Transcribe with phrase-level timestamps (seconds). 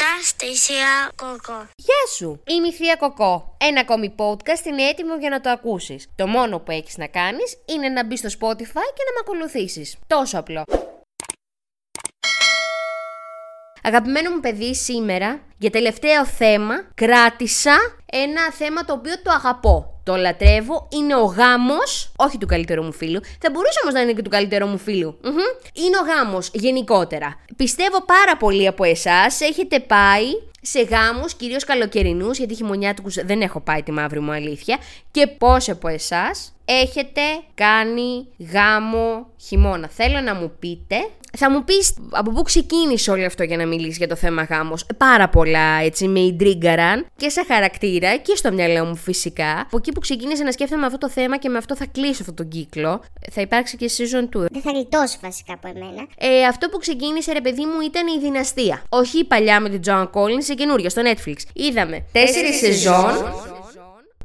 [0.00, 1.68] Θεία Κοκό.
[1.76, 2.42] Γεια σου!
[2.46, 3.56] Είμαι η Θεία Κοκό.
[3.60, 6.08] Ένα ακόμη podcast είναι έτοιμο για να το ακούσεις.
[6.16, 9.96] Το μόνο που έχεις να κάνεις είναι να μπει στο Spotify και να με ακολουθήσεις.
[10.06, 10.62] Τόσο απλό.
[13.82, 17.76] Αγαπημένο μου παιδί, σήμερα για τελευταίο θέμα κράτησα
[18.06, 19.97] ένα θέμα το οποίο το αγαπώ.
[20.08, 23.20] Το λατρεύω, είναι ο γάμος, όχι του καλύτερου μου φίλου.
[23.40, 25.18] Θα μπορούσε όμως να είναι και του καλύτερου μου φιλου
[25.72, 27.40] Είναι ο γάμος γενικότερα.
[27.56, 30.24] Πιστεύω πάρα πολλοί από εσάς έχετε πάει
[30.60, 34.78] σε γάμους, κυρίως καλοκαιρινούς, γιατί χειμωνιάτικους δεν έχω πάει τη μαύρη μου αλήθεια,
[35.10, 37.20] και πόσοι από εσάς; Έχετε
[37.54, 39.88] κάνει γάμο χειμώνα.
[39.88, 40.96] Θέλω να μου πείτε
[41.36, 44.86] θα μου πεις από πού ξεκίνησε όλο αυτό για να μιλήσεις για το θέμα γάμος.
[44.96, 49.60] Πάρα πολλά έτσι με ιντρίγκαραν και σε χαρακτήρα και στο μυαλό μου φυσικά.
[49.60, 52.34] Από εκεί που ξεκίνησε να σκέφτομαι αυτό το θέμα και με αυτό θα κλείσω αυτόν
[52.34, 53.02] τον κύκλο.
[53.32, 54.44] Θα υπάρξει και season 2.
[54.50, 56.06] Δεν θα γλιτώσει βασικά από εμένα.
[56.18, 58.82] Ε, αυτό που ξεκίνησε ρε παιδί μου ήταν η δυναστεία.
[58.88, 61.36] Όχι η παλιά με την Joan Collins, η καινούργια στο Netflix.
[61.52, 63.14] Είδαμε τέσσερις σεζόν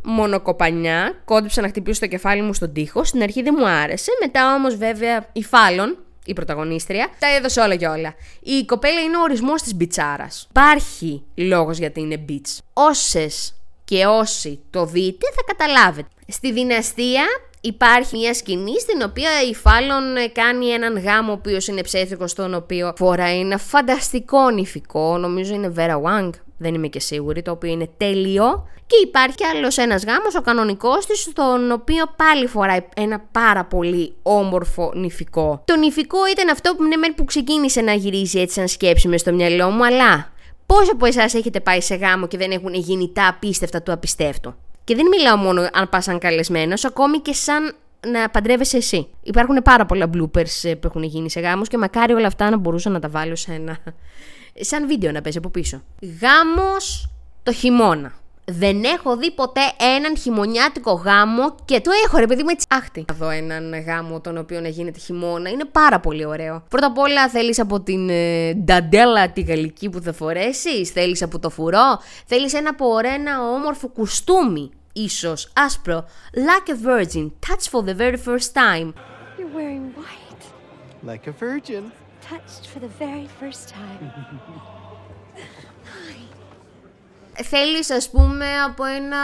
[0.04, 3.04] μονοκοπανιά, κόντυψα να χτυπήσω το κεφάλι μου στον τοίχο.
[3.04, 7.76] Στην αρχή δεν μου άρεσε, μετά όμως βέβαια η Φάλων η πρωταγωνίστρια, τα έδωσε όλα
[7.76, 8.14] και όλα.
[8.40, 10.48] Η κοπέλα είναι ο ορισμός της μπιτσάρας.
[10.50, 12.62] Υπάρχει λόγος γιατί είναι μπιτς.
[12.74, 16.08] Όσες και όσοι το δείτε θα καταλάβετε.
[16.28, 17.24] Στη δυναστεία
[17.62, 22.54] υπάρχει μια σκηνή στην οποία η Φάλων κάνει έναν γάμο ο οποίος είναι ψεύτικο, στον
[22.54, 26.30] οποίο φοράει ένα φανταστικό νηφικό, νομίζω είναι Vera Wang,
[26.64, 28.68] δεν είμαι και σίγουρη, το οποίο είναι τέλειο.
[28.88, 33.66] Και υπάρχει κι άλλος ένας γάμος, ο κανονικός της, στον οποίο πάλι φοράει ένα πάρα
[33.66, 35.64] πολύ όμορφο νηφικό.
[35.66, 39.34] Το νηφικό ήταν αυτό που, ναι, που ξεκίνησε να γυρίζει έτσι σαν σκέψη μες στο
[39.34, 40.32] μυαλό μου, αλλά
[40.66, 44.54] πόσοι από εσάς έχετε πάει σε γάμο και δεν έχουν γίνει τα απίστευτα του απιστεύτου.
[44.84, 47.76] Και δεν μιλάω μόνο αν πας σαν καλεσμένος, ακόμη και σαν
[48.08, 49.08] να παντρεύεσαι εσύ.
[49.24, 52.58] Υπάρχουν πάρα πολλά bloopers ε, που έχουν γίνει σε γάμους και μακάρι όλα αυτά να
[52.58, 53.78] μπορούσα να τα βάλω σε ένα.
[54.60, 55.84] Σαν βίντεο να παίζει από πίσω.
[56.22, 57.10] Γάμος
[57.44, 58.14] το χειμώνα.
[58.46, 59.62] Δεν έχω δει ποτέ
[59.96, 63.06] έναν χειμωνιάτικο γάμο και το έχω ρε παιδί μου έτσι άχτη.
[63.08, 65.50] Να δω έναν γάμο τον οποίο να γίνεται χειμώνα.
[65.50, 66.64] Είναι πάρα πολύ ωραίο.
[66.70, 71.40] Πρώτα απ' όλα θέλεις από την ε, νταντέλα τη γαλλική που θα φορέσεις, θέλεις από
[71.40, 77.82] το φουρό, θέλεις ένα από ένα όμορφο κουστούμι; Ίσως άσπρο, like a virgin, touch for
[77.82, 78.94] the very first time.
[79.38, 80.44] You're wearing white.
[81.10, 82.03] Like a virgin.
[82.30, 84.12] Touched for the very first time.
[87.44, 89.18] θέλεις ας πούμε από ένα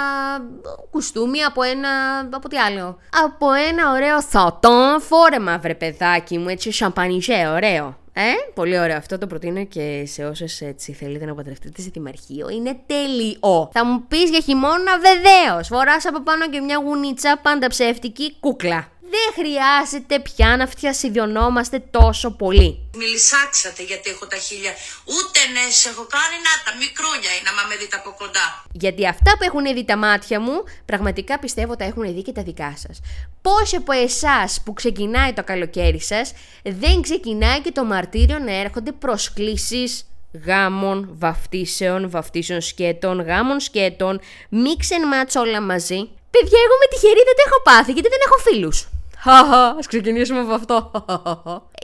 [0.92, 1.90] κουστούμι, από ένα,
[2.32, 7.98] από τι άλλο; Από ένα ωραίο θωτό φόρεμα βρε παιδάκι μου, έτσι σαμπανιζέ, ωραίο.
[8.14, 8.98] Ε, πολύ ωραίο.
[8.98, 12.50] Αυτό το προτείνω και σε όσες έτσι θέλετε να παντρευτείτε σε δημαρχείο.
[12.50, 13.70] Είναι τέλειο.
[13.74, 15.68] Θα μου πεις για χειμώνα, βεβαίως.
[15.68, 22.32] Φοράς από πάνω και μια γουνίτσα πάντα ψεύτικη κούκλα δεν χρειάζεται πια να φτιασιδιωνόμαστε τόσο
[22.32, 22.90] πολύ.
[22.98, 24.74] Μιλισάξατε γιατί έχω τα χίλια.
[25.16, 28.48] Ούτε ναι, έχω κάνει να τα μικρόνια είναι άμα με δείτε από κοντά.
[28.72, 32.44] Γιατί αυτά που έχουν δει τα μάτια μου, πραγματικά πιστεύω τα έχουν δει και τα
[32.44, 33.00] δικά σας.
[33.42, 36.34] Πόσοι από εσάς που ξεκινάει το καλοκαίρι σας,
[36.64, 40.04] δεν ξεκινάει και το μαρτύριο να έρχονται προσκλήσεις
[40.46, 44.20] γάμων, βαφτίσεων, βαφτίσεων σκέτων, γάμων σκέτων,
[44.50, 46.10] μίξεν μάτς όλα μαζί.
[46.32, 48.88] Παιδιά, εγώ με τυχερή δεν το έχω πάθει γιατί δεν έχω φίλους.
[49.24, 50.92] Α ξεκινήσουμε από αυτό.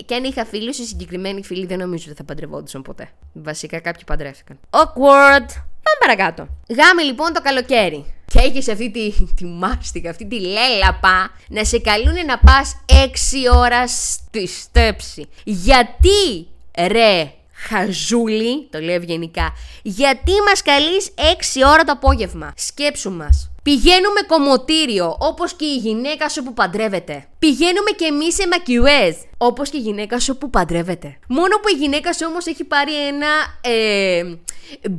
[0.05, 3.09] και αν είχα φίλους, οι συγκεκριμένοι φίλοι δεν νομίζω ότι θα παντρευόντουσαν ποτέ.
[3.33, 4.59] Βασικά κάποιοι παντρεύτηκαν.
[4.69, 5.47] Awkward.
[5.85, 6.47] Πάμε παρακάτω.
[6.69, 8.13] Γάμι λοιπόν το καλοκαίρι.
[8.25, 12.75] Και έχεις αυτή τη, τη μάστιγα, αυτή τη λέλαπα να σε καλούν να πας
[13.51, 15.27] 6 ώρας στη στέψη.
[15.43, 16.47] Γιατί
[16.77, 23.49] ρε χαζούλη, το λέω ευγενικά, γιατί μας καλείς 6 ώρα το απόγευμα; Σκέψου μας.
[23.63, 27.27] Πηγαίνουμε κομμωτήριο, όπως και η γυναίκα σου που παντρεύεται.
[27.39, 31.17] Πηγαίνουμε και εμείς σε μακιουέζ, όπως και η γυναίκα σου που παντρεύεται.
[31.27, 33.27] Μόνο που η γυναίκα σου όμως έχει πάρει ένα
[33.61, 34.21] ε,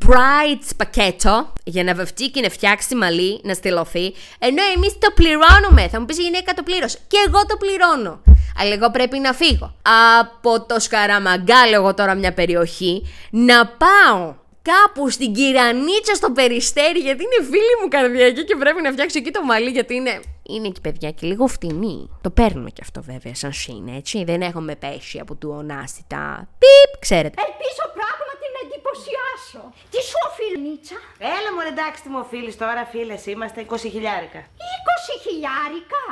[0.06, 5.88] bright πακέτο για να βευτεί και να φτιάξει μαλλί, να στελωθεί, ενώ εμείς το πληρώνουμε.
[5.88, 6.98] Θα μου πεις η γυναίκα το πλήρωσε.
[7.06, 8.20] Και εγώ το πληρώνω.
[8.58, 9.74] Αλλά εγώ πρέπει να φύγω
[10.20, 14.34] από το Σκαραμαγκάλ, τώρα μια περιοχή, να πάω
[14.70, 19.30] κάπου στην Κυρανίτσα στο Περιστέρι, γιατί είναι φίλη μου καρδιακή και πρέπει να φτιάξω εκεί
[19.30, 20.20] το μαλλί, γιατί είναι.
[20.48, 22.10] Είναι και παιδιά και λίγο φτηνή.
[22.20, 24.24] Το παίρνουμε και αυτό βέβαια σαν σύν, έτσι.
[24.24, 26.48] Δεν έχουμε πέσει από του ονάστητα.
[26.62, 27.36] Πιπ, ξέρετε.
[27.47, 29.62] Ελπίζω πράγματι να εντυπωσιάσω.
[29.92, 30.98] Τι σου οφείλει, Νίτσα;
[31.36, 34.41] Έλα μου εντάξει τι μου οφείλεις τώρα, φίλες, είμαστε 20 χιλιάρικα.
[34.41, 36.04] 20 χιλιάρικα;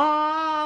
[0.00, 0.02] Α,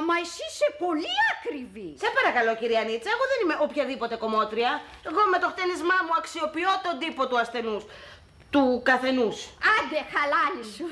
[0.08, 1.88] μα εσύ είσαι πολύ ακριβή.
[2.02, 4.70] Σε παρακαλώ, κυρία Νίτσα, εγώ δεν είμαι οποιαδήποτε κομμότρια.
[5.08, 7.82] Εγώ με το χτένισμά μου αξιοποιώ τον τύπο του ασθενούς.
[8.52, 9.36] Του καθενούς.
[9.74, 10.86] Άντε, χαλάλι σου.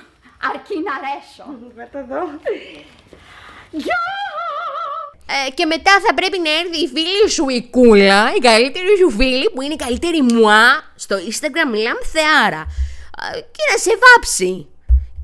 [0.51, 1.47] Αρκεί να ρέσω.
[1.95, 2.23] το δω.
[3.85, 4.03] Γεια!
[5.27, 9.11] Ε, και μετά θα πρέπει να έρθει η φίλη σου η κούλα, η καλύτερη σου
[9.11, 12.67] φίλη που είναι η καλύτερη μουά στο Instagram μιλάμε θεάρα.
[13.35, 14.74] Ε, και να σε βάψει.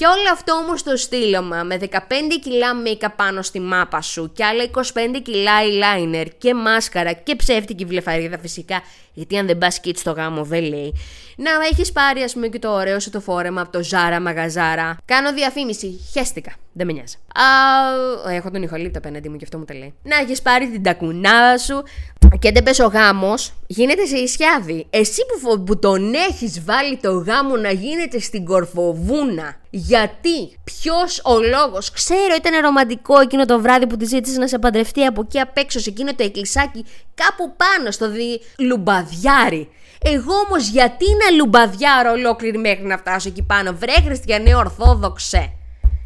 [0.00, 1.96] Και όλο αυτό όμως το στείλωμα με 15
[2.42, 4.80] κιλά make πάνω στη μάπα σου και άλλα 25
[5.22, 8.82] κιλά eyeliner και μάσκαρα και ψεύτικη βλεφαρίδα φυσικά,
[9.12, 10.94] γιατί αν δεν πας kit στο γάμο δεν λέει.
[11.36, 14.96] Να έχεις πάρει, ας πούμε, και το ωραίο σου το φόρεμα από το Ζάρα Μαγαζάρα.
[15.04, 16.00] Κάνω διαφήμιση.
[16.12, 16.52] Χαίστηκα.
[16.80, 17.16] Δεν με νοιάζει.
[17.34, 19.94] Α, έχω τον ηχολήπτο απέναντί μου και αυτό μου το λέει.
[20.02, 21.82] Να έχεις πάρει την τακουνάδα σου.
[22.38, 24.86] Και δεν πες ο γάμος, γίνεται σε ισιάδι.
[24.90, 29.56] Εσύ που, φο- που τον έχεις βάλει το γάμο να γίνεται στην κορφοβούνα.
[29.70, 34.58] Γιατί, ποιος ο λόγος, ξέρω ήταν ρομαντικό εκείνο το βράδυ που τη ζήτησε να σε
[34.58, 36.84] παντρευτεί από εκεί απ' έξω σε εκείνο το εκκλησάκι
[37.14, 38.40] κάπου πάνω στο δι...
[38.58, 39.68] λουμπαδιάρι.
[40.04, 45.54] Εγώ όμως γιατί να λουμπαδιάρω ολόκληρη μέχρι να φτάσω εκεί πάνω, βρε χριστιανέ Ορθόδοξε.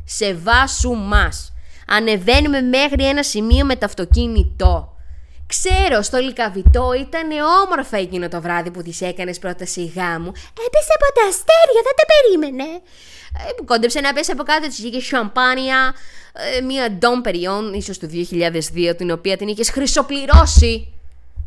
[0.04, 1.52] Σε βάσου μας.
[1.86, 4.94] Ανεβαίνουμε μέχρι ένα σημείο με το αυτοκίνητο.
[5.46, 7.28] Ξέρω, στο λικαβιτό ήταν
[7.64, 10.32] όμορφα εκείνο το βράδυ που της έκανες πρόταση γάμου.
[10.66, 12.80] Έπεσε από τα αστέρια, δεν τα περίμενε.
[13.48, 15.94] Ε, που κόντεψε να πέσει από κάτω, της είχε σαμπάνια,
[16.32, 20.92] ε, μία Dom Perignon, ίσως του 2002, την οποία την είχες χρυσοπληρώσει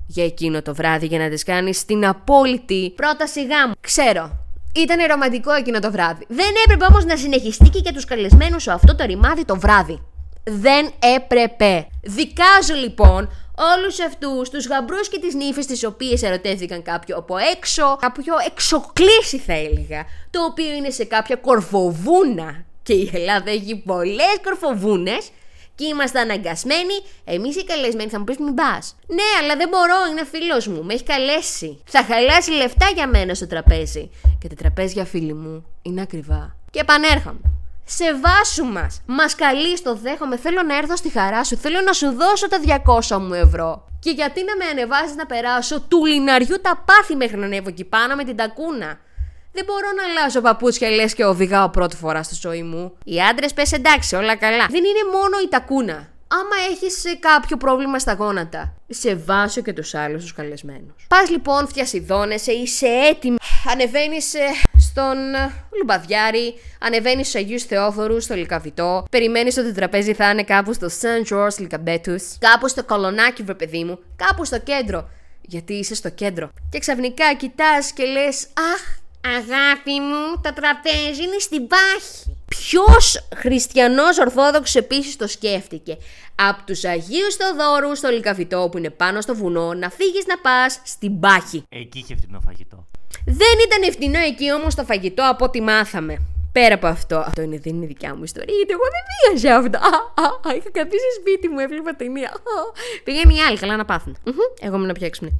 [0.08, 3.74] για εκείνο το βράδυ για να της κάνεις την απόλυτη πρόταση γάμου.
[3.82, 4.47] Ξέρω,
[4.80, 6.26] ήταν ρομαντικό εκείνο το βράδυ.
[6.28, 10.02] Δεν έπρεπε όμως να συνεχιστεί και για τους καλεσμένους σου αυτό το ρημάδι το βράδυ.
[10.44, 11.88] Δεν έπρεπε.
[12.04, 13.30] Δικάζω λοιπόν
[13.76, 19.38] όλους αυτούς τους γαμπρούς και τις νύφες τις οποίες ερωτεύτηκαν κάποιο από έξω, κάποιο εξοκλήσι
[19.38, 22.66] θα έλεγα, το οποίο είναι σε κάποια κορφοβούνα.
[22.84, 25.30] Και η Ελλάδα έχει πολλές κορφοβούνες
[25.78, 28.96] και είμαστε αναγκασμένοι, εμείς οι καλεσμένοι θα μου πεις μην πας.
[29.08, 31.82] Ναι, αλλά δεν μπορώ, είναι φίλος μου, με έχει καλέσει.
[31.86, 34.10] Θα χαλάσει λεφτά για μένα στο τραπέζι.
[34.40, 36.56] Και τα τραπέζια, φίλοι μου, είναι ακριβά.
[36.72, 37.40] Και επανέρχομαι.
[37.86, 39.02] Σε βάσου μας.
[39.06, 40.38] Μας καλεί, το δέχομαι.
[40.38, 41.58] Θέλω να έρθω στη χαρά σου.
[41.58, 42.60] Θέλω να σου δώσω τα
[43.08, 43.88] 200 μου ευρώ.
[44.00, 47.84] Και γιατί να με ανεβάζει να περάσω του λιναριού τα πάθη μέχρι να ανέβω εκεί
[47.84, 49.00] πάνω με την τακούνα.
[49.58, 52.98] Δεν μπορώ να αλλάζω παπούτσια λες και οδηγάω πρώτη φορά στη ζωή μου.
[53.04, 54.66] Οι άντρες πες εντάξει, όλα καλά.
[54.70, 56.08] Δεν είναι μόνο η τακούνα.
[56.28, 61.06] Άμα έχεις κάποιο πρόβλημα στα γόνατα, σε βάσω και τους άλλους τους καλεσμένους.
[61.08, 63.36] Πας λοιπόν, φτιασιδώνεσαι, είσαι έτοιμη.
[63.72, 64.34] Ανεβαίνεις
[64.78, 69.06] στον ε, Λουμπαδιάρη, ανεβαίνεις στους Αγίους Θεόφορους, στο Λικαβιτό.
[69.12, 71.34] Περιμένεις ότι το τραπέζι θα είναι κάπου στο St.
[71.34, 75.10] George Λικαμπέτου, κάπου στο Κολονάκι, βρε παιδί μου, κάπου στο κέντρο.
[75.42, 76.50] Γιατί είσαι στο κέντρο.
[76.70, 78.97] Και ξαφνικά κοιτάς και λες, Αχ,
[79.36, 82.38] Αγάπη μου, το τραπέζι είναι στην πάχη.
[82.48, 85.98] Ποιος χριστιανός Ορθόδοξος επίσης το σκέφτηκε;
[86.36, 90.82] Από τους Αγίους Θεοδόρου στο Λικαβιτό που είναι πάνω στο βουνό να φύγεις να πας
[90.84, 91.64] στην πάχη.
[91.70, 92.88] Εκεί είχε φτηνό φαγητό.
[93.26, 96.22] Δεν ήταν ευθυνό εκεί όμως το φαγητό από ό,τι μάθαμε.
[96.52, 97.18] Πέρα από αυτό.
[97.18, 99.78] Αυτό είναι, δεν είναι δικιά μου ιστορία, γιατί εγώ δεν πήγα σε αυτό.
[99.78, 102.30] Α, α, α, είχα καθίσει σπίτι μου, έβλεπα ταινία.
[102.30, 102.36] Α,
[103.04, 104.18] Πήγαινε οι άλλοι, καλά να πάθουν.
[104.26, 105.40] Μμμ, Εγώ ήμουν πιο έξυπνη.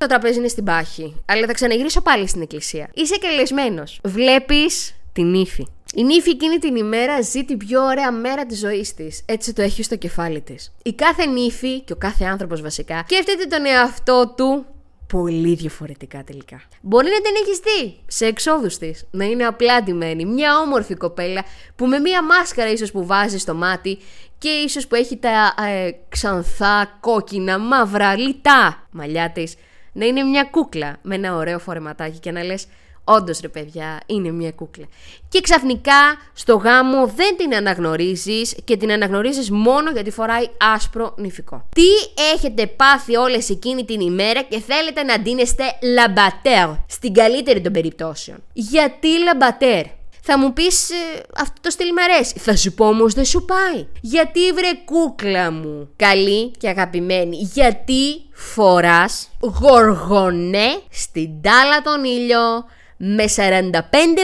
[0.00, 2.90] Το τραπέζι είναι στην πάχη, αλλά θα ξαναγυρίσω πάλι στην εκκλησία.
[2.94, 3.82] Είσαι καλεσμένο.
[4.04, 5.66] Βλέπεις την ύφη.
[5.94, 9.22] Η νύφη εκείνη την ημέρα ζει την πιο ωραία μέρα της ζωής της.
[9.26, 10.72] Έτσι το έχει στο κεφάλι της.
[10.82, 14.66] Η κάθε νύφη και ο κάθε άνθρωπος βασικά σκέφτεται τον εαυτό του
[15.06, 16.62] πολύ διαφορετικά τελικά.
[16.80, 21.44] Μπορεί να την έχεις δει σε εξόδους της, να είναι απλά ντυμένη, μια όμορφη κοπέλα
[21.76, 23.98] που με μια μάσκαρα ίσως που βάζει στο μάτι
[24.38, 29.54] και ίσως που έχει τα ε, ξανθά, κόκκινα, μαύρα, λιτά μαλλιά της,
[29.92, 32.66] να είναι μια κούκλα με ένα ωραίο φορεματάκι και να λες
[33.04, 34.84] Όντως ρε παιδιά, είναι μια κούκλα.
[35.28, 41.68] Και ξαφνικά στο γάμο δεν την αναγνωρίζεις και την αναγνωρίζεις μόνο γιατί φοράει άσπρο νηφικό.
[41.74, 41.82] Τι
[42.34, 48.42] έχετε πάθει όλες εκείνη την ημέρα και θέλετε να ντύνεστε λαμπατέρ, στην καλύτερη των περιπτώσεων;
[48.52, 49.84] Γιατί λαμπατέρ;
[50.22, 50.90] Θα μου πεις
[51.36, 52.38] αυτό το στυλ μ' αρέσει.
[52.38, 53.86] Θα σου πω όμως δεν σου πάει.
[54.00, 55.88] Γιατί βρε κούκλα μου.
[55.96, 57.36] Καλή και αγαπημένη.
[57.52, 62.64] Γιατί φοράς γοργονέ στην τάλα τον ήλιο
[62.96, 63.72] με 45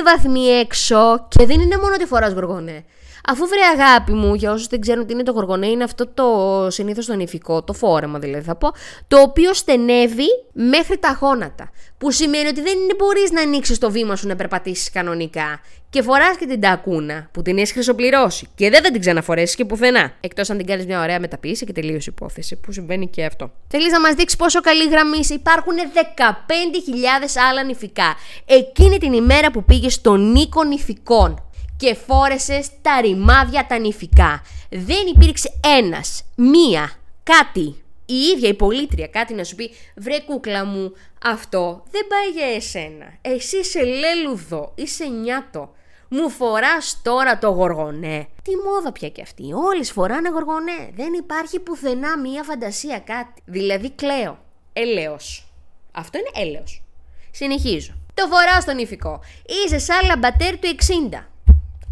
[0.04, 2.84] βαθμοί έξω και δεν είναι μόνο ότι φοράς γοργονέ.
[3.28, 6.26] Αφού βρε αγάπη μου, για όσους δεν ξέρουν τι είναι το γοργονέ, είναι αυτό το
[6.71, 8.68] συνήθως το νηφικό, το φόρεμα δηλαδή θα πω,
[9.09, 11.71] το οποίο στενεύει μέχρι τα γόνατα.
[11.99, 15.61] Που σημαίνει ότι δεν μπορείς να ανοίξεις το βήμα σου να περπατήσεις κανονικά.
[15.90, 18.49] Και φοράς και την τακούνα που την έχεις χρυσοπληρώσει.
[18.54, 20.12] Και δεν θα την ξαναφορέσεις και πουθενά.
[20.21, 23.50] Εκτός αν την κάνεις μια ωραία μεταποίηση και τελείωσε υπόθεση, που συμβαίνει και αυτό.
[23.68, 28.14] Θέλεις να μας δείξεις πόσο καλή γραμμή είσαι; Υπάρχουν 15.000 άλλα νηφικά.
[28.47, 31.45] Εκείνη την ημέρα που πήγες στον Νίκο Νηφικών
[31.76, 34.42] και φόρεσε τα ρημάδια τα νηφικά.
[34.71, 36.90] Δεν υπήρξε ένας, μία,
[37.23, 40.92] κάτι, η ίδια η πολίτρια κάτι να σου πει «Βρε κούκλα μου,
[41.25, 43.06] αυτό δεν πάει για εσένα.
[43.21, 45.75] Εσύ είσαι λέλουδο, είσαι νιάτο.
[46.09, 48.28] Μου φοράς τώρα το γοργονέ.
[48.42, 49.52] Τι μόδα πια και αυτή.
[49.52, 50.90] Όλες φοράνε γοργονέ.
[50.95, 53.42] Δεν υπάρχει πουθενά μία φαντασία κάτι.
[53.45, 54.38] Δηλαδή κλαίω.
[54.73, 55.47] Έλεος.
[55.92, 56.83] Αυτό είναι έλεος.
[57.30, 57.95] Συνεχίζω.
[58.14, 59.21] Το φοράω στον ηφικό.
[59.47, 60.68] Είσαι σαν λαμπατέρ του
[61.12, 61.25] 60.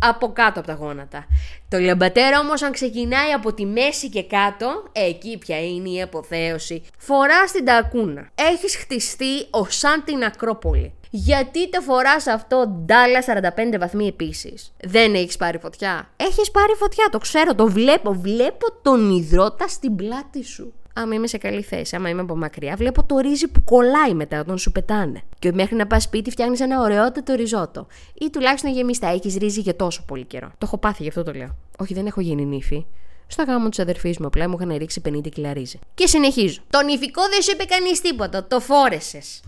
[0.09, 1.27] Από κάτω από τα γόνατα.
[1.69, 6.83] Το λαμπατέρ όμως αν ξεκινάει από τη μέση και κάτω, εκεί πια είναι η αποθέωση.
[6.99, 8.29] Φοράς την τακούνα.
[8.35, 10.93] Έχεις χτιστεί ως σαν την Ακρόπολη.
[11.11, 17.09] Γιατί το φοράς αυτό ντάλα 45 βαθμοί επίσης; Δεν έχεις πάρει φωτιά; Έχεις πάρει φωτιά,
[17.11, 18.13] το ξέρω, το βλέπω.
[18.13, 22.77] Βλέπω τον υδρότα στην πλάτη σου άμα είμαι σε καλή θέση, άμα είμαι από μακριά,
[22.77, 25.23] βλέπω το ρύζι που κολλάει μετά όταν σου πετάνε.
[25.39, 27.87] Και μέχρι να πας σπίτι, φτιάχνεις ένα ωραιότατο ριζότο.
[28.15, 30.49] Ή τουλάχιστον γεμιστά, έχεις ρύζι για τόσο πολύ καιρό.
[30.49, 31.57] Το έχω πάθει, γι' αυτό το λέω.
[31.79, 32.87] Όχι, δεν έχω γίνει νύφη.
[33.27, 35.79] Στο γάμο της αδερφής μου, απλά μου είχαν ρίξει 50 κιλά ρύζι.
[35.95, 36.61] Και συνεχίζω.
[36.71, 39.43] Τον νηφικό δεν σου είπε κανείς τίποτα, το φόρεσες.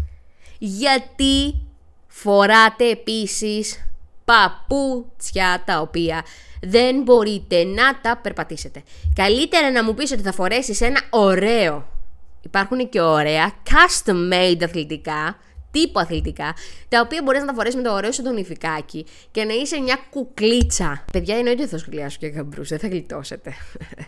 [0.59, 1.55] Γιατί
[2.07, 3.89] φοράτε επίσης
[4.25, 6.25] παπούτσια τα οποία
[6.63, 8.83] δεν μπορείτε να τα περπατήσετε.
[9.15, 11.89] Καλύτερα να μου πεις ότι θα φορέσεις ένα ωραίο.
[12.43, 15.39] Υπάρχουν και ωραία custom made αθλητικά,
[15.71, 16.55] τύπου αθλητικά,
[16.89, 19.81] τα οποία μπορείς να τα φορέσεις με το ωραίο σου τον υφικάκι και να είσαι
[19.81, 21.05] μια κουκλίτσα.
[21.13, 23.55] Παιδιά, εννοείται θα σχολιάσω και γαμπρούς, δεν θα γλιτώσετε.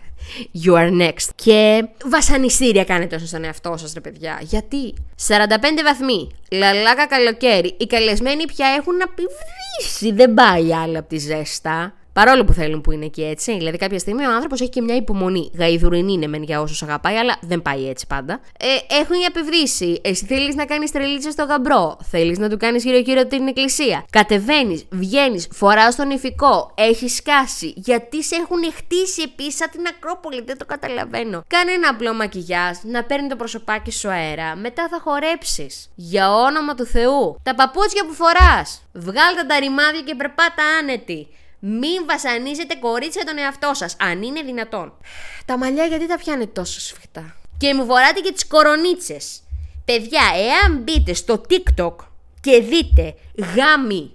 [0.63, 1.29] You are next.
[1.35, 4.39] Και βασανιστήρια κάνετε όσο στον εαυτό σας, ρε παιδιά.
[4.41, 4.93] Γιατί;
[5.27, 5.35] 45
[5.83, 10.11] βαθμοί, λαλάκα καλοκαίρι, οι καλεσμένοι πια έχουν απειβρίσει.
[10.13, 11.93] Δεν πάει άλλο από τη ζέστα.
[12.13, 13.57] Παρόλο που θέλουν που είναι και έτσι.
[13.57, 15.51] Δηλαδή, κάποια στιγμή ο άνθρωπος έχει και μια υπομονή.
[15.57, 18.39] Γαϊδουρινή είναι μεν για όσους αγαπάει, αλλά δεν πάει έτσι πάντα.
[18.59, 20.01] Ε, έχουν απευρήσει.
[20.03, 24.85] Εσύ θέλεις να κάνεις τρελίτσα στο γαμπρό; Θέλεις να του κάνεις γύρω-γύρω την εκκλησία; Κατεβαίνεις,
[24.89, 26.71] βγαίνεις, φοράς τον ηφικό.
[26.75, 27.73] Έχεις σκάσει.
[27.75, 30.41] Γιατί σε έχουν χτίσει επίσης σαν την Ακρόπολη.
[30.45, 31.43] Δεν το καταλαβαίνω.
[31.47, 34.55] Κάνε ένα απλό μακιγιάζ, να παίρνει το προσωπάκι σου αέρα.
[34.55, 35.89] Μετά θα χορέψεις.
[35.95, 37.39] Για όνομα του Θεού.
[37.43, 38.81] Τα παπούτσια που φοράς.
[38.93, 41.27] Βγάλτε τα ρημάδια και περπάτα άνετη.
[41.59, 44.93] Μην βασανίζετε κορίτσια τον εαυτό σας, αν είναι δυνατόν.
[45.45, 49.41] Τα μαλλιά γιατί τα πιάνετε τόσο σφιχτά; Και μου φοράτε και τις κορονίτσες.
[49.85, 51.95] Παιδιά, εάν μπείτε στο TikTok
[52.41, 53.15] και δείτε
[53.55, 54.11] γάμι.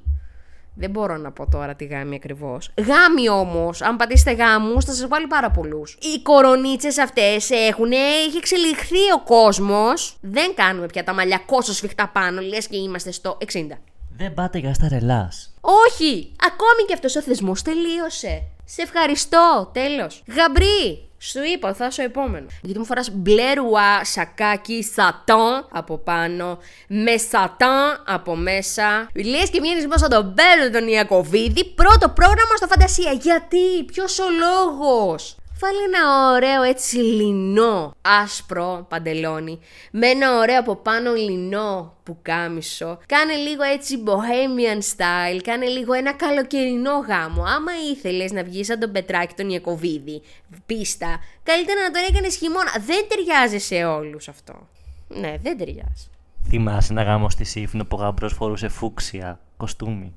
[0.76, 2.70] Δεν μπορώ να πω τώρα τι γάμι ακριβώς.
[2.76, 5.98] Γάμι όμως, αν πατήσετε γάμους, θα σας βάλει πάρα πολλούς.
[6.00, 7.92] Οι κορονίτσες αυτές έχουν.
[7.92, 10.16] Έχει εξελιχθεί ο κόσμος.
[10.20, 13.78] Δεν κάνουμε πια τα μαλλιά κόσο σφιχτά πάνω, λες και είμαστε στο 60.
[14.16, 15.54] Δεν πάτε για στα ρελάς.
[15.60, 16.32] Όχι!
[16.46, 18.42] Ακόμη και αυτός ο θεσμός τελείωσε.
[18.64, 19.70] Σε ευχαριστώ!
[19.72, 20.22] Τέλος.
[20.26, 21.08] Γαμπρί!
[21.18, 22.58] Σου είπα, θα είσαι ο επόμενος.
[22.62, 29.08] Γιατί μου φοράς μπλε ρουά, σακάκι, σατάν από πάνω, με σατάν από μέσα.
[29.14, 33.12] Λες και βγαίνεις μέσα τον Μπέλο τον Ιακοβίδη, πρώτο πρόγραμμα στο φαντασία.
[33.12, 39.58] Γιατί, ποιος ο λόγος; Βάλε ένα ωραίο έτσι λινό άσπρο παντελόνι
[39.90, 42.98] με ένα ωραίο από πάνω λινό πουκάμισο.
[43.06, 47.42] Κάνε λίγο έτσι bohemian style, κάνε λίγο ένα καλοκαιρινό γάμο.
[47.42, 50.22] Άμα ήθελες να βγεις σαν τον Πετράκη τον Ιακωβίδη,
[50.66, 52.72] πίστα, καλύτερα να τον έκανες χειμώνα.
[52.86, 54.68] Δεν ταιριάζει σε όλους αυτό.
[55.08, 56.08] Ναι, δεν ταιριάζει.
[56.48, 60.14] Θυμάσαι ένα γάμο στη Σύφνο που ο γαμπρός φορούσε φούξια κοστούμι.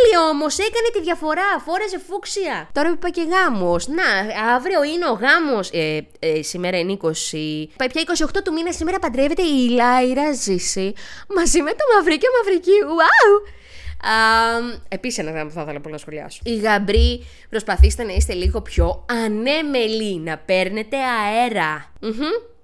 [0.00, 1.48] Τέλειο όμως, έκανε τη διαφορά.
[1.64, 2.68] Φόρεσε φούξια.
[2.72, 3.86] Τώρα που είπα και γάμος.
[3.88, 4.08] Να,
[4.54, 5.70] αύριο είναι ο γάμος.
[5.72, 7.08] Ε, ε, σήμερα είναι 20.
[7.76, 8.02] Πια
[8.36, 10.92] 28 του μήνα σήμερα παντρεύεται η Λάιρα Ζήση
[11.36, 12.76] μαζί με το Μαυρίκιο Μαυρική.
[12.98, 13.52] Wow!
[14.88, 16.40] Επίσης, ένα γράμμα που θα ήθελα πολύ να σχολιάσω.
[16.44, 21.92] Οι γαμπροί, προσπαθήστε να είστε λίγο πιο ανέμελοι, να παίρνετε αέρα.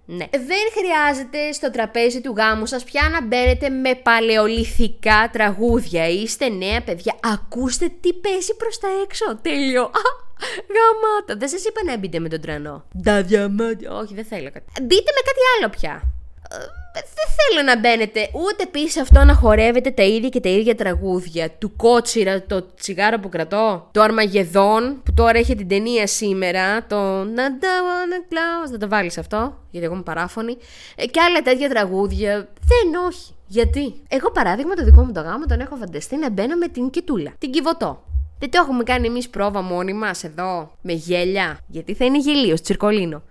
[0.06, 0.26] Ναι.
[0.30, 6.08] Δεν χρειάζεται στο τραπέζι του γάμου σας πια να μπαίνετε με παλαιολιθικά τραγούδια.
[6.08, 7.14] Είστε νέα παιδιά.
[7.22, 9.36] Ακούστε τι παίζει προς τα έξω.
[9.42, 9.82] Τέλειο.
[9.82, 10.04] Α,
[10.75, 11.36] γαμάτα.
[11.36, 12.84] Δεν σας είπα να μπείτε με τον τρανό.
[13.02, 13.92] Τα διαμάτια.
[13.92, 14.66] Όχι, δεν θέλω κάτι.
[14.82, 16.02] Μπείτε με κάτι άλλο πια.
[16.96, 20.74] Ε, δεν θέλω να μπαίνετε ούτε πίσω αυτό να χορεύετε τα ίδια και τα ίδια
[20.74, 21.50] τραγούδια.
[21.50, 23.88] Του Κότσιρα, το τσιγάρο που κρατώ.
[23.92, 26.86] Το Αρμαγεδόν, που τώρα έχει την ταινία σήμερα.
[26.86, 28.70] Το Να wanna close.
[28.70, 30.56] Δεν το βάλεις αυτό, γιατί εγώ είμαι παράφωνη.
[30.96, 32.32] Ε, και άλλα τέτοια τραγούδια.
[32.60, 33.34] Δεν όχι.
[33.46, 36.90] Γιατί; Εγώ παράδειγμα το δικό μου το γάμο τον έχω φανταστεί να μπαίνω με την
[36.90, 37.32] κοιτούλα.
[37.38, 38.02] Την κυβωτό.
[38.38, 41.58] Δεν το έχουμε κάνει εμείς πρόβα μόνοι μας εδώ, με γέλια.
[41.66, 43.22] Γιατί θα είναι γελίο, τσιρκολίνο.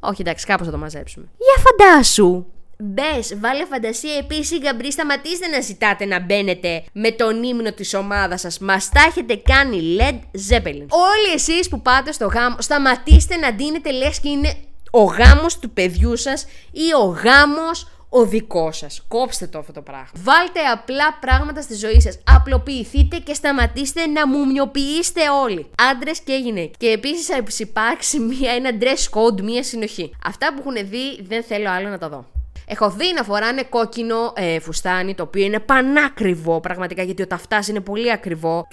[0.00, 1.26] Όχι, εντάξει, κάπως θα το μαζέψουμε.
[1.38, 2.46] Για φαντάσου,
[2.84, 8.40] Μπες, βάλε φαντασία επίσης, γαμπρί, σταματήστε να ζητάτε να μπαίνετε με τον ύμνο της ομάδας
[8.40, 8.58] σας.
[8.58, 10.18] Μας τα έχετε κάνει Led
[10.50, 10.86] Zeppelin.
[10.88, 14.54] Όλοι εσείς που πάτε στο γάμο, σταματήστε να δίνετε λες και είναι
[14.90, 19.04] ο γάμος του παιδιού σας ή ο γάμος ο δικός σας.
[19.08, 20.10] Κόψτε το αυτό το πράγμα.
[20.14, 22.18] Βάλτε απλά πράγματα στη ζωή σας.
[22.24, 25.66] Απλοποιηθείτε και σταματήστε να μουμιοποιήσετε όλοι.
[25.90, 26.76] Άντρες και γυναίκες.
[26.78, 30.10] Και επίσης θα υπάρξει μια, ένα dress code, μια συνοχή.
[30.24, 32.41] Αυτά που έχουν δει δεν θέλω άλλο να τα δω.
[32.66, 37.68] Έχω δει να φοράνε κόκκινο ε, φουστάνι, το οποίο είναι πανάκριβο πραγματικά, γιατί ο ταυτάς
[37.68, 38.66] είναι πολύ ακριβό.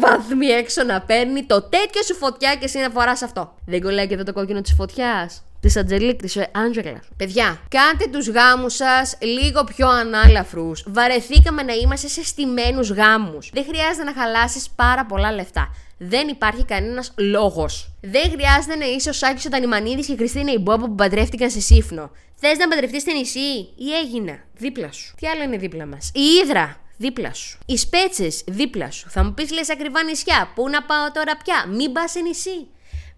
[0.00, 3.54] 45 βαθμοί έξω να παίρνει το τέτοιο σου φωτιά και εσύ να φοράς αυτό.
[3.66, 5.44] Δεν κολλάει και εδώ το κόκκινο της φωτιάς.
[5.60, 7.02] Της Αντζελίκ, της Άντζελα.
[7.16, 10.84] Παιδιά, κάντε τους γάμους σας λίγο πιο ανάλαφρους.
[10.86, 13.50] Βαρεθήκαμε να είμαστε σε στημένου γάμους.
[13.52, 15.74] Δεν χρειάζεται να χαλάσεις πάρα πολλά λεφτά.
[15.98, 17.90] Δεν υπάρχει κανένας λόγος.
[18.00, 21.60] Δεν χρειάζεται να είσαι ο Σάκης ο Τανιμανίδη και η Χριστίνα Ιμπόμπο που παντρεύτηκαν σε
[21.60, 22.10] σύφνο.
[22.34, 25.14] Θες να παντρευτείς στη νησί ή έγινα δίπλα σου.
[25.16, 27.58] Τι άλλο είναι δίπλα μας; Η Ήδρα δίπλα σου.
[27.66, 29.10] Οι σπέτσες δίπλα σου.
[29.10, 30.50] Θα μου πεις λες ακριβά νησιά.
[30.54, 32.66] Πού να πάω τώρα πια; Μην πας σε νησί.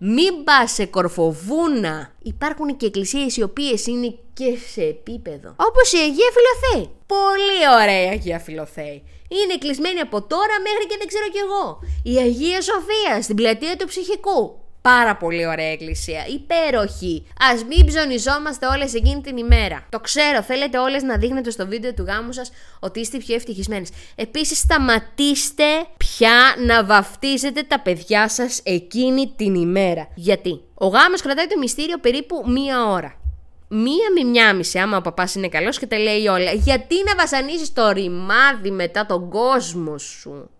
[0.04, 2.12] Μην πας σε κορφοβούνα.
[2.22, 5.54] Υπάρχουν και εκκλησίες οι οποίες είναι και σε επίπεδο.
[5.56, 6.90] Όπως η Αγία Φιλοθέη.
[7.06, 9.02] Πολύ ωραία η Αγία Φιλοθέη.
[9.28, 11.78] Είναι κλεισμένη από τώρα μέχρι και δεν ξέρω κι εγώ.
[12.02, 14.61] Η Αγία Σοφία στην πλατεία του ψυχικού.
[14.82, 16.26] Πάρα πολύ ωραία εκκλησία.
[16.26, 17.26] Υπέροχη.
[17.38, 19.86] Α μην ψωνιζόμαστε όλες εκείνη την ημέρα.
[19.88, 23.88] Το ξέρω, θέλετε όλες να δείχνετε στο βίντεο του γάμου σας ότι είστε πιο ευτυχισμένες.
[24.14, 25.64] Επίσης, σταματήστε
[25.96, 30.08] πια να βαφτίζετε τα παιδιά σας εκείνη την ημέρα.
[30.14, 33.16] Γιατί; Ο γάμος κρατάει το μυστήριο περίπου μία ώρα.
[33.68, 36.52] Μία με μία μισή, άμα ο παπάς είναι καλός και τα λέει όλα.
[36.52, 40.50] Γιατί να βασανίζει το ρημάδι μετά τον κόσμο σου;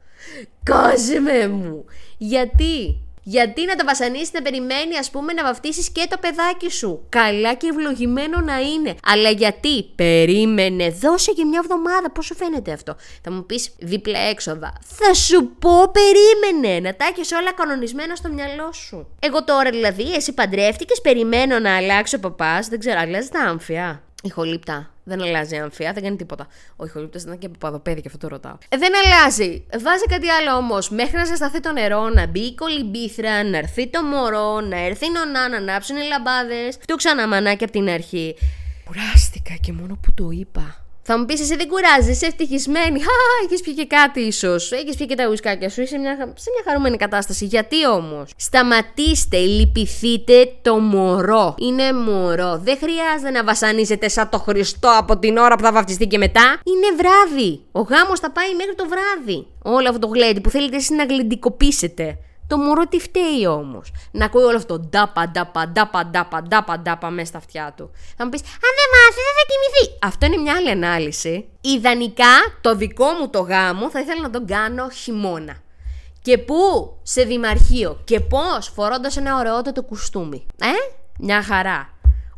[0.70, 1.84] Κόσμε μου.
[2.18, 7.06] Γιατί; Γιατί να τα βασανίσεις να περιμένει, ας πούμε, να βαφτίσεις και το παιδάκι σου.
[7.08, 8.94] Καλά και ευλογημένο να είναι.
[9.02, 12.10] Αλλά γιατί; Περίμενε, δώσε και μια εβδομάδα.
[12.10, 14.72] Πώς σου φαίνεται αυτό; Θα μου πεις δίπλα έξοδα.
[14.84, 16.80] Θα σου πω, περίμενε.
[16.80, 19.06] Να τα έχεις όλα κανονισμένα στο μυαλό σου.
[19.18, 22.68] Εγώ τώρα δηλαδή, εσύ παντρεύτηκες, περιμένω να αλλάξει ο παπάς.
[22.68, 24.02] Δεν ξέρω, αλλάζεις τα άμφια.
[24.22, 24.90] Ηχολήπτα.
[25.04, 26.46] Δεν αλλάζει αμφία, δεν κάνει τίποτα.
[26.76, 28.56] Ο ηχολήπτα ήταν και παπαδοπέδι και αυτό το ρωτάω.
[28.68, 29.64] Ε, δεν αλλάζει.
[29.80, 30.90] Βάζει κάτι άλλο όμως.
[30.90, 35.06] Μέχρι να ζεσταθεί το νερό, να μπει η κολυμπήθρα, να έρθει το μωρό, να έρθει
[35.06, 36.76] η νονά, να ανάψουν οι λαμπάδες.
[36.80, 38.36] Φτού ξανά μανάκι από την αρχή.
[38.84, 40.81] Κουράστηκα και μόνο που το είπα.
[41.04, 43.00] Θα μου πεις, εσύ δεν κουράζει, είσαι ευτυχισμένη.
[43.00, 43.10] Χα,
[43.44, 44.72] έχεις πιει και κάτι ίσως.
[44.72, 45.80] Έχεις πιει και τα ουσκάκια σου.
[45.80, 47.44] Είσαι μια, σε μια χαρούμενη κατάσταση.
[47.44, 51.54] Γιατί όμως; Σταματήστε, λυπηθείτε το μωρό.
[51.58, 52.60] Είναι μωρό.
[52.64, 56.60] Δεν χρειάζεται να βασανίζετε σαν το Χριστό από την ώρα που θα βαφτιστεί και μετά.
[56.64, 57.60] Είναι βράδυ.
[57.72, 59.46] Ο γάμος θα πάει μέχρι το βράδυ.
[59.62, 62.18] Όλο αυτό το γλέντι που θέλετε εσείς να γλεντικοποιήσετε.
[62.52, 63.92] Το μωρό τι φταίει όμως.
[64.10, 67.90] Να ακούει όλο αυτό ντάπα, ντάπα, ντάπα, ντάπα, ντάπα, ντάπα μέσα στα αυτιά του.
[68.16, 69.98] Θα μου πεις, Αν δεν μάθει, δεν θα κοιμηθεί.
[70.02, 71.48] Αυτό είναι μια άλλη ανάλυση.
[71.60, 75.56] Ιδανικά, το δικό μου το γάμο θα ήθελα να τον κάνω χειμώνα.
[76.22, 78.00] Και πού; Σε δημαρχείο.
[78.04, 80.46] Και πώς; Φορώντας ένα ωραιότατο κουστούμι.
[80.60, 80.66] Ε;
[81.18, 81.90] Μια χαρά.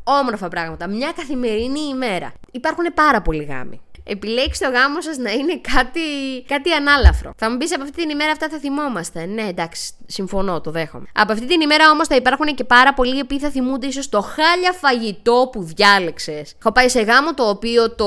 [0.05, 0.87] Όμορφα πράγματα.
[0.87, 2.33] Μια καθημερινή ημέρα.
[2.51, 6.01] Υπάρχουν πάρα πολλοί γάμοι επιλέξτε το γάμο σας να είναι κάτι,
[6.47, 7.33] κάτι ανάλαφρο.
[7.37, 9.27] Θα μου πεις από αυτή την ημέρα αυτά θα θυμόμαστε.
[9.27, 11.07] Ναι, εντάξει, συμφωνώ, το δέχομαι.
[11.13, 14.09] Από αυτή την ημέρα όμως θα υπάρχουν και πάρα πολλοί οι οποίοι θα θυμούνται ίσως
[14.09, 16.55] το χάλια φαγητό που διάλεξες.
[16.59, 18.07] Έχω πάει σε γάμο το οποίο το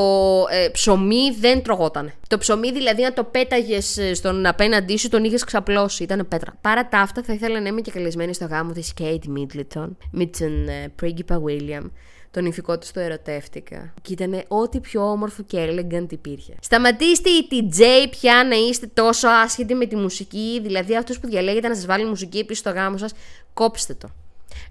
[0.50, 2.14] ε, ψωμί δεν τρογόταν.
[2.28, 6.04] Το ψωμί δηλαδή να το πέταγες ε, στον απέναντί σου, τον είχες ξαπλώσει.
[6.04, 6.54] Ήταν πέτρα.
[6.62, 10.26] Παρά τα αυτά, θα ήθελα να είμαι και καλεσμένη στο γάμο της Kate Middleton με
[10.26, 11.90] τον ε, Πρίγκιπα William
[12.38, 13.93] τον ηφικό του το ερωτεύτηκα.
[14.02, 16.56] Και ήταν ό,τι πιο όμορφο και elegant υπήρχε.
[16.62, 21.67] Σταματήστε οι TJ πια να είστε τόσο άσχετοι με τη μουσική, δηλαδή αυτού που διαλέγετε
[21.67, 23.12] να σας βάλει μουσική επίση στο γάμο σας,
[23.54, 24.10] κόψτε το.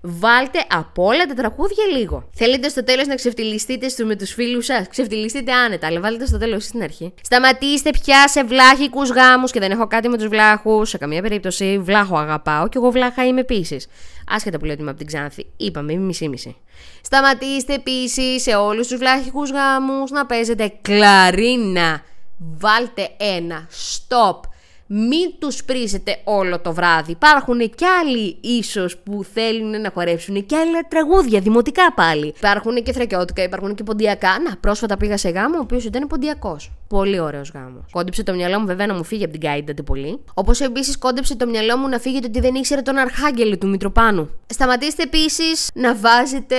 [0.00, 2.28] Βάλτε από όλα τα τραγούδια λίγο.
[2.34, 6.64] Θέλετε στο τέλος να ξεφτυλιστείτε με τους φίλους σας; Ξεφτυλιστείτε άνετα, αλλά βάλτε στο τέλος
[6.64, 7.14] στην αρχή.
[7.22, 10.88] Σταματήστε πια σε βλάχικους γάμους και δεν έχω κάτι με τους βλάχους.
[10.88, 13.86] Σε καμία περίπτωση βλάχο αγαπάω και εγώ βλάχα είμαι επίσης.
[14.28, 15.46] Άσχετα που λέω ότι είμαι από την Ξάνθη.
[15.56, 16.56] Είπαμε, είμαι μισή-μισή.
[17.02, 22.02] Σταματήστε επίσης σε όλους τους βλάχικους γάμους να παίζετε κλαρίνα.
[22.38, 24.40] Βάλτε ένα stop
[24.86, 27.12] μην τους πρίζετε όλο το βράδυ.
[27.12, 32.34] Υπάρχουν και άλλοι ίσως που θέλουν να χορέψουν και άλλα τραγούδια, δημοτικά πάλι.
[32.36, 34.38] Υπάρχουν και θρακιώτικα, υπάρχουν και ποντιακά.
[34.38, 36.70] Να, πρόσφατα πήγα σε γάμο, ο οποίος ήταν ποντιακός.
[36.88, 37.84] Πολύ ωραίος γάμος.
[37.90, 40.20] Κόντεψε το μυαλό μου βέβαια να μου φύγει από την Κάιντα πολύ.
[40.34, 43.68] Όπως επίσης κόντεψε το μυαλό μου να φύγει το ότι δεν ήξερε τον Αρχάγγελο του
[43.68, 44.30] Μητροπάνου.
[44.46, 46.56] Σταματήστε επίσης να βάζετε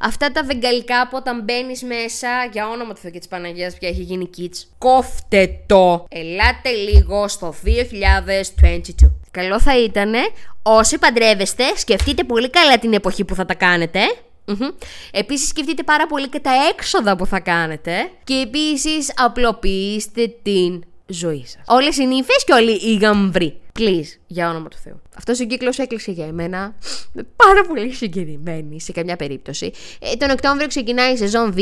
[0.00, 3.88] αυτά τα βεγγαλικά από όταν μπαίνεις μέσα για όνομα του Θεού και της Παναγίας πια
[3.88, 4.66] έχει γίνει kids.
[4.78, 6.06] Κόφτε το!
[6.08, 9.10] Ελάτε λίγο στο 2022.
[9.30, 10.12] Καλό θα ήταν
[10.62, 14.00] όσοι παντρεύεστε, σκεφτείτε πολύ καλά την εποχή που θα τα κάνετε.
[14.46, 14.72] Mm-hmm.
[15.10, 21.44] Επίσης σκεφτείτε πάρα πολύ και τα έξοδα που θα κάνετε και επίσης απλοποιήστε την ζωή
[21.46, 21.62] σας.
[21.66, 23.60] Όλες οι νύφες και όλοι οι γαμβροί.
[23.78, 25.02] Please, για όνομα του Θεού.
[25.16, 26.74] Αυτός ο κύκλος έκλεισε για εμένα
[27.12, 29.72] με πάρα πολύ συγκεκριμένη σε καμιά περίπτωση.
[29.98, 31.60] Ε, τον Οκτώβριο ξεκινάει η σεζόν 2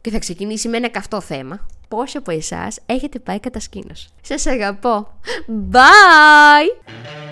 [0.00, 1.66] και θα ξεκινήσει με ένα καυτό θέμα.
[1.88, 4.08] Πόσοι από εσάς έχετε πάει κατά σκήνος.
[4.20, 5.08] Σας αγαπώ.
[5.72, 7.23] Bye!